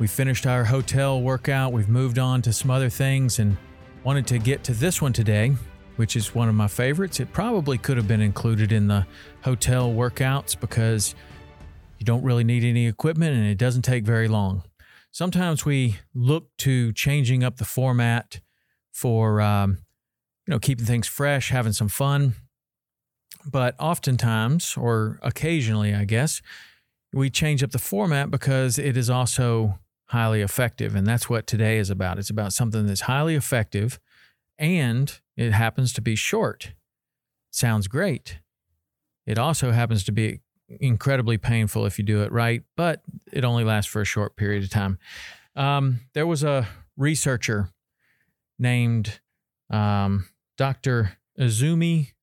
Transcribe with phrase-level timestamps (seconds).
[0.00, 3.58] We finished our hotel workout, we've moved on to some other things, and
[4.02, 5.52] wanted to get to this one today,
[5.96, 7.20] which is one of my favorites.
[7.20, 9.06] It probably could have been included in the
[9.44, 11.14] hotel workouts because
[11.98, 14.62] you don't really need any equipment and it doesn't take very long.
[15.10, 18.40] Sometimes we look to changing up the format
[18.92, 19.80] for, um,
[20.46, 22.36] you know, keeping things fresh, having some fun.
[23.44, 26.40] But oftentimes, or occasionally, I guess,
[27.12, 29.78] we change up the format because it is also
[30.10, 30.96] highly effective.
[30.96, 32.18] And that's what today is about.
[32.18, 34.00] It's about something that's highly effective
[34.58, 36.72] and it happens to be short.
[37.52, 38.40] Sounds great.
[39.24, 40.40] It also happens to be
[40.80, 44.64] incredibly painful if you do it right, but it only lasts for a short period
[44.64, 44.98] of time.
[45.54, 46.66] Um, there was a
[46.96, 47.70] researcher
[48.58, 49.20] named
[49.70, 50.28] um,
[50.58, 51.18] Dr.
[51.38, 52.14] Izumi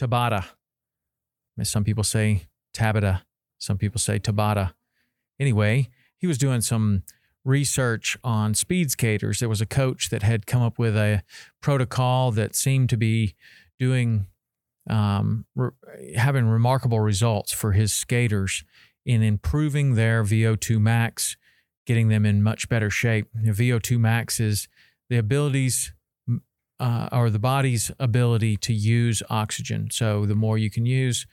[0.00, 0.46] Tabata.
[1.62, 3.22] Some people say Tabata,
[3.58, 4.72] some people say Tabata.
[5.38, 7.02] Anyway, he was doing some
[7.46, 9.38] research on speed skaters.
[9.38, 11.22] There was a coach that had come up with a
[11.62, 13.34] protocol that seemed to be
[13.78, 14.26] doing
[14.90, 15.70] um, re-
[16.16, 18.64] having remarkable results for his skaters
[19.04, 21.36] in improving their VO2 max,
[21.86, 23.28] getting them in much better shape.
[23.40, 24.68] You know, VO2 max is
[25.08, 25.92] the abilities
[26.78, 29.88] uh, or the body's ability to use oxygen.
[29.90, 31.26] So the more you can use,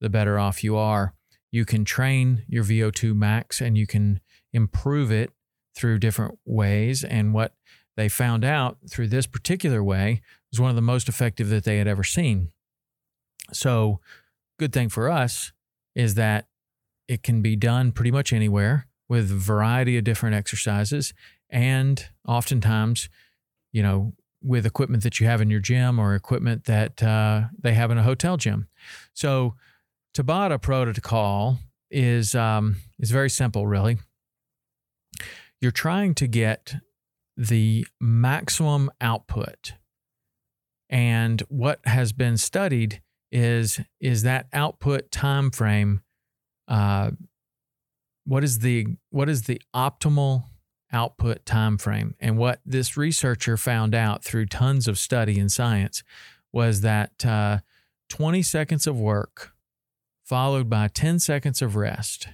[0.00, 1.14] the better off you are.
[1.52, 4.20] You can train your VO2 max and you can
[4.52, 5.32] improve it
[5.74, 7.04] through different ways.
[7.04, 7.54] And what
[7.96, 11.78] they found out through this particular way was one of the most effective that they
[11.78, 12.50] had ever seen.
[13.52, 14.00] So,
[14.58, 15.52] good thing for us
[15.94, 16.46] is that
[17.08, 21.12] it can be done pretty much anywhere with a variety of different exercises.
[21.48, 23.08] And oftentimes,
[23.72, 27.74] you know, with equipment that you have in your gym or equipment that uh, they
[27.74, 28.68] have in a hotel gym.
[29.12, 29.56] So,
[30.14, 31.58] Tabata protocol
[31.90, 33.98] is um, is very simple, really
[35.60, 36.76] you're trying to get
[37.36, 39.74] the maximum output.
[40.88, 43.00] And what has been studied
[43.32, 46.02] is is that output time frame
[46.66, 47.10] uh,
[48.24, 50.44] what is the what is the optimal
[50.92, 56.02] output time frame and what this researcher found out through tons of study in science
[56.52, 57.58] was that uh,
[58.08, 59.52] 20 seconds of work
[60.24, 62.28] followed by 10 seconds of rest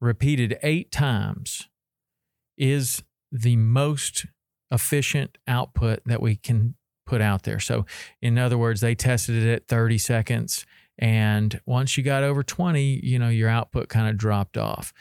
[0.00, 1.68] repeated eight times
[2.56, 4.26] is the most
[4.70, 6.74] efficient output that we can
[7.06, 7.60] put out there.
[7.60, 7.86] So,
[8.22, 10.64] in other words, they tested it at 30 seconds.
[10.98, 14.92] And once you got over 20, you know, your output kind of dropped off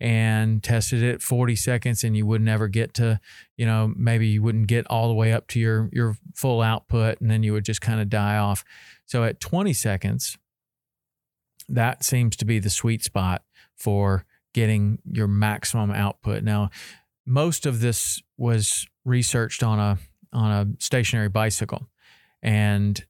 [0.00, 3.20] and tested it 40 seconds and you would never get to,
[3.56, 7.20] you know, maybe you wouldn't get all the way up to your, your full output
[7.20, 8.64] and then you would just kind of die off.
[9.04, 10.38] So at 20 seconds,
[11.68, 13.42] that seems to be the sweet spot
[13.76, 14.24] for
[14.54, 16.42] getting your maximum output.
[16.42, 16.70] Now,
[17.26, 19.98] most of this was researched on a
[20.32, 21.88] on a stationary bicycle,
[22.42, 23.04] and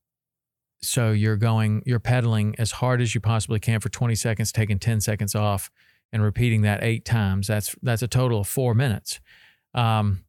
[0.83, 4.79] so you're going you're pedaling as hard as you possibly can for 20 seconds, taking
[4.79, 5.71] 10 seconds off,
[6.13, 7.47] and repeating that eight times.
[7.47, 9.21] That's that's a total of four minutes.
[9.75, 10.25] Um,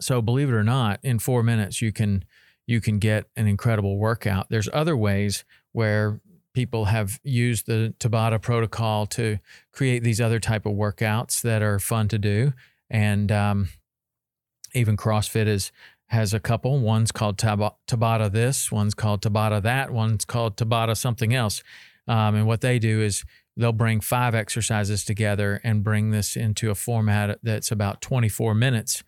[0.00, 2.24] so believe it or not, in four minutes you can
[2.66, 4.46] you can get an incredible workout.
[4.50, 6.20] There's other ways where
[6.54, 9.38] people have used the Tabata protocol to
[9.72, 12.52] create these other type of workouts that are fun to do,
[12.90, 13.68] and um,
[14.74, 15.72] even CrossFit is
[16.08, 16.78] has a couple.
[16.80, 21.62] One's called Tabata this, one's called Tabata that, one's called Tabata something else.
[22.06, 23.24] Um, and what they do is
[23.58, 29.02] they'll bring five exercises together and bring this into a format that's about 24 minutes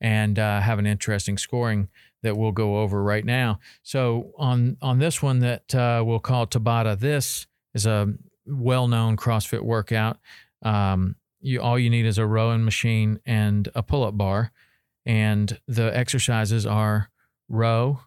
[0.00, 1.88] and uh, have an interesting scoring
[2.22, 3.58] that we'll go over right now.
[3.82, 8.14] So on on this one that uh, we'll call Tabata, this is a
[8.46, 10.18] well-known CrossFit workout.
[10.62, 14.52] Um, you all you need is a rowing machine and a pull-up bar,
[15.06, 17.10] and the exercises are
[17.48, 18.00] row,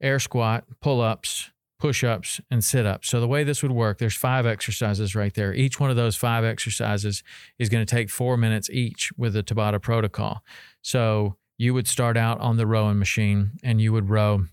[0.00, 3.08] air squat, pull-ups, push-ups, and sit-ups.
[3.08, 5.52] So the way this would work, there's five exercises right there.
[5.52, 7.22] Each one of those five exercises
[7.58, 10.42] is going to take four minutes each with the Tabata protocol.
[10.80, 14.46] So you would start out on the rowing machine and you would row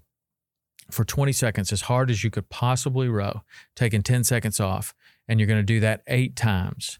[0.89, 3.43] for 20 seconds as hard as you could possibly row,
[3.75, 4.93] taking 10 seconds off.
[5.27, 6.99] And you're going to do that eight times.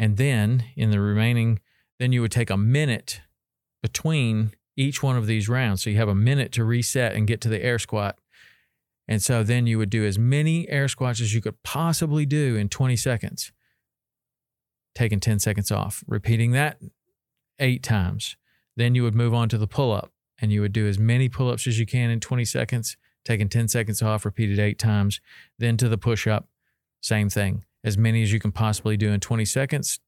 [0.00, 1.60] And then in the remaining,
[1.98, 3.20] then you would take a minute
[3.82, 5.84] between each one of these rounds.
[5.84, 8.18] So you have a minute to reset and get to the air squat.
[9.06, 12.56] And so then you would do as many air squats as you could possibly do
[12.56, 13.52] in 20 seconds,
[14.94, 16.78] taking 10 seconds off, repeating that
[17.58, 18.38] eight times.
[18.76, 21.28] Then you would move on to the pull up and you would do as many
[21.28, 25.20] pull ups as you can in 20 seconds, taking 10 seconds off, repeated eight times.
[25.58, 26.48] Then to the push up,
[27.02, 27.64] same thing.
[27.82, 30.00] As many as you can possibly do in 20 seconds,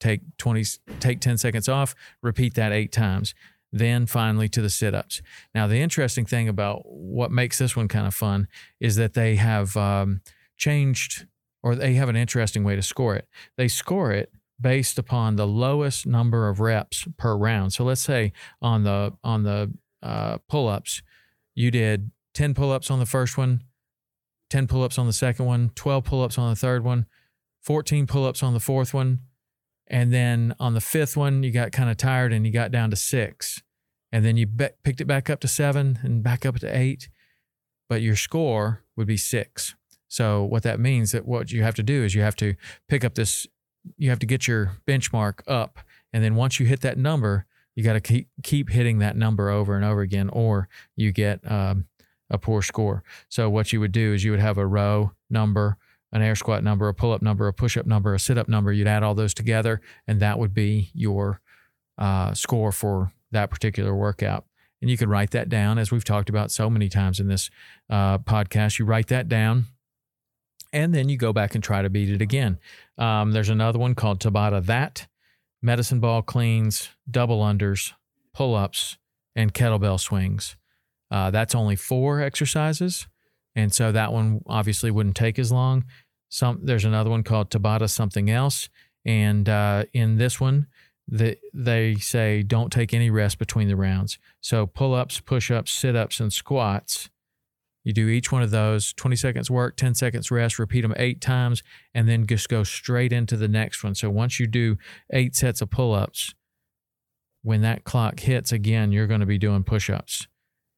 [0.00, 0.64] take 20
[1.00, 3.34] take 10 seconds off, repeat that eight times.
[3.74, 5.22] Then finally to the sit ups.
[5.54, 8.48] Now, the interesting thing about what makes this one kind of fun
[8.80, 10.20] is that they have um,
[10.58, 11.26] changed
[11.62, 13.28] or they have an interesting way to score it.
[13.56, 14.30] They score it
[14.60, 17.72] based upon the lowest number of reps per round.
[17.72, 19.72] So let's say on the on the
[20.02, 21.02] uh, pull-ups,
[21.54, 23.62] you did 10 pull-ups on the first one,
[24.52, 27.06] 10 pull-ups on the second one, 12 pull-ups on the third one,
[27.62, 29.20] 14 pull-ups on the fourth one,
[29.86, 32.90] and then on the fifth one you got kind of tired and you got down
[32.90, 33.62] to 6.
[34.12, 37.08] And then you be- picked it back up to 7 and back up to 8,
[37.88, 39.74] but your score would be 6.
[40.06, 42.54] So what that means that what you have to do is you have to
[42.88, 43.46] pick up this
[43.96, 45.80] you have to get your benchmark up.
[46.12, 49.50] And then once you hit that number, you got to keep, keep hitting that number
[49.50, 51.86] over and over again, or you get um,
[52.32, 53.04] a poor score.
[53.28, 55.76] So what you would do is you would have a row number,
[56.10, 58.48] an air squat number, a pull up number, a push up number, a sit up
[58.48, 58.72] number.
[58.72, 61.40] You'd add all those together, and that would be your
[61.98, 64.46] uh, score for that particular workout.
[64.80, 67.50] And you could write that down, as we've talked about so many times in this
[67.88, 68.80] uh, podcast.
[68.80, 69.66] You write that down
[70.72, 72.58] and then you go back and try to beat it again.
[72.98, 75.06] Um, there's another one called Tabata That,
[75.60, 77.92] medicine ball cleans, double unders,
[78.32, 78.96] pull ups,
[79.36, 80.56] and kettlebell swings.
[81.12, 83.06] Uh, that's only four exercises,
[83.54, 85.84] and so that one obviously wouldn't take as long.
[86.28, 88.68] Some there's another one called Tabata something else,
[89.04, 90.66] and uh, in this one,
[91.06, 94.18] the, they say don't take any rest between the rounds.
[94.40, 97.10] So pull ups, push ups, sit ups, and squats
[97.84, 101.20] you do each one of those 20 seconds work, 10 seconds rest, repeat them eight
[101.20, 101.62] times,
[101.94, 103.94] and then just go straight into the next one.
[103.94, 104.78] So once you do
[105.12, 106.34] eight sets of pull ups,
[107.42, 110.28] when that clock hits again, you're going to be doing push ups.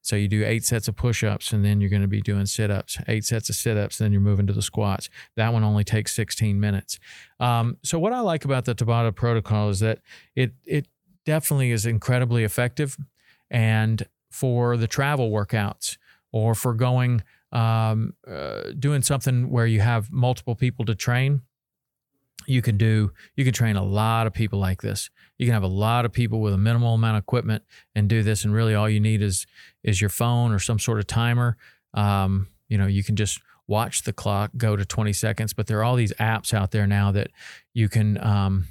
[0.04, 2.44] So you do eight sets of push ups, and then you're going to be doing
[2.44, 5.08] sit ups, eight sets of sit ups, then you're moving to the squats.
[5.36, 6.98] That one only takes 16 minutes.
[7.40, 10.00] Um, so what I like about the Tabata protocol is that
[10.36, 10.88] it it
[11.24, 12.98] definitely is incredibly effective,
[13.50, 15.96] and for the travel workouts
[16.32, 21.40] or for going um, uh, doing something where you have multiple people to train
[22.46, 25.10] you can do you can train a lot of people like this.
[25.38, 28.22] You can have a lot of people with a minimal amount of equipment and do
[28.22, 29.46] this and really all you need is
[29.82, 31.56] is your phone or some sort of timer.
[31.92, 35.78] Um, you know you can just watch the clock go to 20 seconds but there
[35.78, 37.30] are all these apps out there now that
[37.72, 38.66] you can um,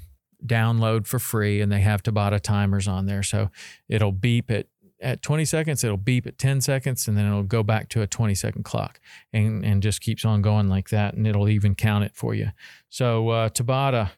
[0.45, 3.23] download for free and they have tabata timers on there.
[3.23, 3.49] So
[3.87, 4.67] it'll beep at
[5.03, 8.07] at 20 seconds, it'll beep at 10 seconds, and then it'll go back to a
[8.07, 8.99] 20 second clock
[9.31, 11.13] and, and just keeps on going like that.
[11.13, 12.51] And it'll even count it for you.
[12.89, 14.11] So, uh, Tabata,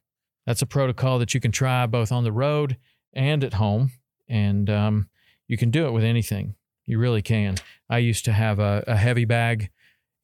[0.46, 2.77] that's a protocol that you can try both on the road
[3.13, 3.92] and at home.
[4.27, 5.10] And um,
[5.48, 6.56] you can do it with anything.
[6.86, 7.56] You really can.
[7.89, 9.72] I used to have a, a heavy bag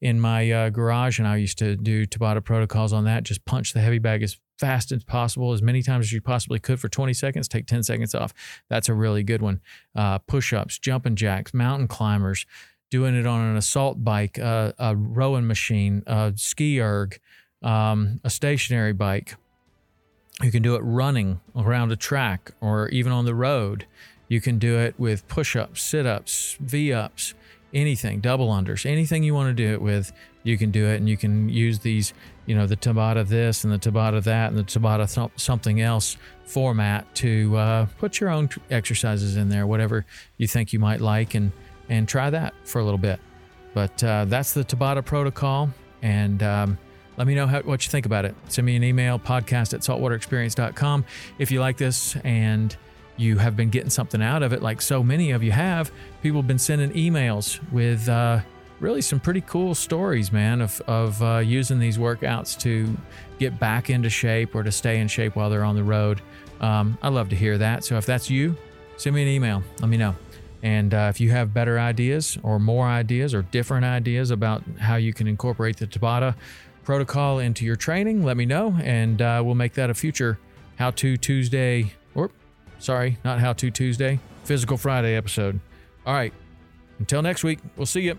[0.00, 3.22] in my uh, garage, and I used to do Tabata protocols on that.
[3.22, 6.60] Just punch the heavy bag as fast as possible, as many times as you possibly
[6.60, 7.48] could for 20 seconds.
[7.48, 8.32] Take 10 seconds off.
[8.70, 9.60] That's a really good one.
[9.92, 12.46] Uh, push ups, jumping jacks, mountain climbers,
[12.88, 17.18] doing it on an assault bike, uh, a rowing machine, a ski erg,
[17.60, 19.34] um, a stationary bike.
[20.40, 23.86] You can do it running around a track or even on the road.
[24.28, 27.34] You can do it with push ups, sit ups, V ups,
[27.74, 30.12] anything, double unders, anything you want to do it with,
[30.42, 30.96] you can do it.
[30.96, 32.12] And you can use these,
[32.46, 37.14] you know, the Tabata this and the Tabata that and the Tabata something else format
[37.16, 40.04] to uh, put your own exercises in there, whatever
[40.36, 41.52] you think you might like, and,
[41.88, 43.20] and try that for a little bit.
[43.74, 45.70] But uh, that's the Tabata protocol.
[46.02, 46.78] And, um,
[47.16, 48.34] let me know how, what you think about it.
[48.48, 51.04] Send me an email, podcast at saltwaterexperience.com.
[51.38, 52.74] If you like this and
[53.16, 56.40] you have been getting something out of it, like so many of you have, people
[56.40, 58.40] have been sending emails with uh,
[58.82, 62.94] really some pretty cool stories, man, of, of uh, using these workouts to
[63.38, 66.20] get back into shape or to stay in shape while they're on the road.
[66.60, 67.84] Um, I love to hear that.
[67.84, 68.56] So if that's you,
[68.96, 69.62] send me an email.
[69.80, 70.14] Let me know.
[70.62, 74.96] And uh, if you have better ideas or more ideas or different ideas about how
[74.96, 76.34] you can incorporate the Tabata
[76.84, 80.38] protocol into your training, let me know, and uh, we'll make that a future
[80.76, 82.30] How to Tuesday, or
[82.78, 85.58] sorry, not How to Tuesday, Physical Friday episode.
[86.06, 86.32] All right,
[86.98, 88.18] until next week, we'll see you.